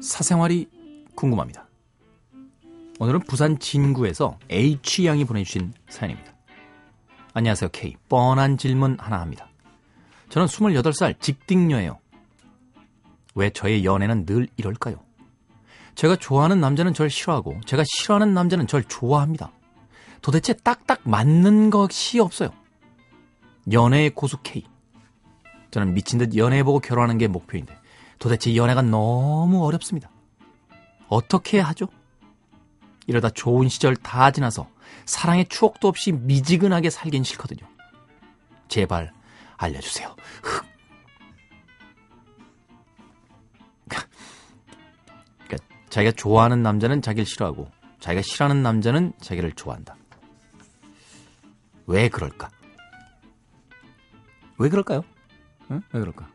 사생활이 0.00 0.68
궁금합니다. 1.14 1.68
오늘은 2.98 3.20
부산 3.28 3.60
진구에서 3.60 4.40
H양이 4.50 5.24
보내주신 5.24 5.72
사연입니다. 5.88 6.32
안녕하세요, 7.32 7.68
K. 7.72 7.94
뻔한 8.08 8.58
질문 8.58 8.96
하나 8.98 9.20
합니다. 9.20 9.48
저는 10.30 10.48
28살 10.48 11.20
직딩녀예요. 11.20 12.00
왜 13.36 13.50
저의 13.50 13.84
연애는 13.84 14.26
늘 14.26 14.48
이럴까요? 14.56 14.96
제가 15.94 16.16
좋아하는 16.16 16.60
남자는 16.60 16.92
절 16.92 17.08
싫어하고 17.08 17.60
제가 17.66 17.84
싫어하는 17.86 18.34
남자는 18.34 18.66
절 18.66 18.82
좋아합니다. 18.82 19.52
도대체 20.22 20.54
딱딱 20.54 21.02
맞는 21.04 21.70
것이 21.70 22.18
없어요. 22.18 22.50
연애의 23.70 24.10
고수 24.10 24.38
K. 24.42 24.64
저는 25.70 25.94
미친 25.94 26.18
듯 26.18 26.36
연애해보고 26.36 26.80
결혼하는 26.80 27.18
게 27.18 27.28
목표인데 27.28 27.85
도대체 28.18 28.54
연애가 28.56 28.82
너무 28.82 29.64
어렵습니다. 29.64 30.10
어떻게 31.08 31.60
하죠? 31.60 31.86
이러다 33.06 33.30
좋은 33.30 33.68
시절 33.68 33.94
다 33.96 34.30
지나서 34.30 34.68
사랑의 35.04 35.46
추억도 35.48 35.88
없이 35.88 36.12
미지근하게 36.12 36.90
살긴 36.90 37.22
싫거든요. 37.22 37.68
제발 38.68 39.12
알려주세요. 39.56 40.14
흑. 40.42 40.66
그러니까 45.46 45.66
자기가 45.88 46.12
좋아하는 46.12 46.62
남자는 46.62 47.02
자기를 47.02 47.24
싫어하고 47.26 47.70
자기가 48.00 48.22
싫어하는 48.22 48.62
남자는 48.62 49.12
자기를 49.20 49.52
좋아한다. 49.52 49.96
왜 51.86 52.08
그럴까? 52.08 52.50
왜 54.58 54.68
그럴까요? 54.68 55.04
응? 55.70 55.82
왜 55.92 56.00
그럴까? 56.00 56.28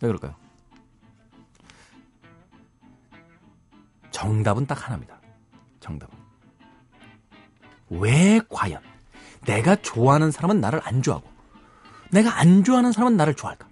왜 0.00 0.08
그럴까요? 0.08 0.45
정답은 4.16 4.66
딱 4.66 4.86
하나입니다. 4.86 5.20
정답은. 5.78 6.16
왜 7.90 8.40
과연 8.48 8.80
내가 9.44 9.76
좋아하는 9.76 10.30
사람은 10.30 10.58
나를 10.58 10.80
안 10.84 11.02
좋아하고 11.02 11.30
내가 12.10 12.38
안 12.38 12.64
좋아하는 12.64 12.92
사람은 12.92 13.18
나를 13.18 13.34
좋아할까? 13.34 13.68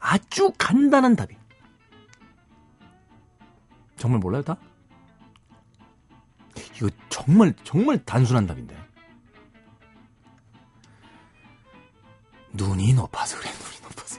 아주 0.00 0.50
간단한 0.56 1.16
답이. 1.16 1.36
정말 3.98 4.20
몰라요, 4.20 4.42
다? 4.42 4.56
이거 6.74 6.88
정말, 7.10 7.54
정말 7.62 8.02
단순한 8.06 8.46
답인데. 8.46 8.74
눈이 12.54 12.94
높아서 12.94 13.38
그래, 13.38 13.50
눈이 13.50 13.82
높아서. 13.82 14.18